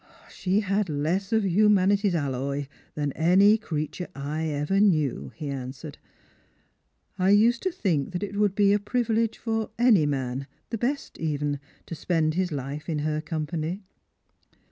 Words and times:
"She 0.31 0.61
had 0.61 0.89
less 0.89 1.31
of 1.31 1.45
humanity's 1.45 2.15
alloy 2.15 2.65
than 2.95 3.11
any 3.11 3.55
creature 3.59 4.07
I 4.15 4.45
ever 4.45 4.79
knew," 4.79 5.31
he 5.35 5.47
answered." 5.47 5.99
I 7.19 7.29
used 7.29 7.61
to 7.61 7.71
think 7.71 8.11
that 8.13 8.23
it 8.23 8.35
would 8.35 8.55
be 8.55 8.73
a 8.73 8.79
privilege 8.79 9.37
for 9.37 9.69
any 9.77 10.07
man— 10.07 10.47
the 10.71 10.79
best 10.79 11.17
evcci 11.19 11.59
—to 11.85 11.93
spend 11.93 12.33
his 12.33 12.51
life 12.51 12.89
in 12.89 12.97
her 13.05 13.21
company. 13.21 13.83